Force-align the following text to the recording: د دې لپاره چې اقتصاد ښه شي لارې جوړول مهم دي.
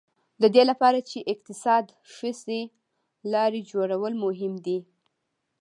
د 0.41 0.43
دې 0.55 0.63
لپاره 0.71 0.99
چې 1.09 1.27
اقتصاد 1.33 1.85
ښه 2.13 2.31
شي 2.41 2.61
لارې 3.33 3.61
جوړول 3.71 4.13
مهم 4.23 4.53
دي. 4.65 4.79